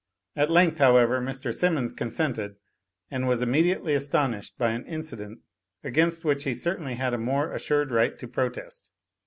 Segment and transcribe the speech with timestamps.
[0.35, 1.53] At length, however, Mr.
[1.53, 2.55] Simmons consented,
[3.11, 5.41] and was immediately astonished by an incident
[5.83, 8.89] against which he certainly had a more assured right to protest.